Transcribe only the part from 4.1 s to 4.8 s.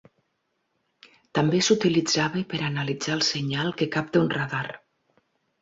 un radar.